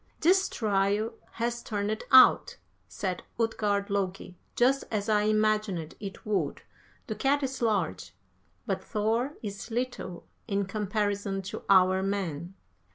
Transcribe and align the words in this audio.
"'This 0.21 0.49
trial 0.49 1.13
has 1.33 1.61
turned 1.61 2.03
out,' 2.11 2.57
said 2.87 3.21
Utgard 3.39 3.91
Loki, 3.91 4.35
'just 4.55 4.83
as 4.89 5.07
I 5.07 5.25
imagined 5.29 5.93
it 5.99 6.25
would; 6.25 6.63
the 7.05 7.13
cat 7.13 7.43
is 7.43 7.61
large, 7.61 8.15
but 8.65 8.83
Thor 8.83 9.35
is 9.43 9.69
little 9.69 10.25
in 10.47 10.65
comparison 10.65 11.43
to 11.43 11.61
our 11.69 12.01
men.' 12.01 12.55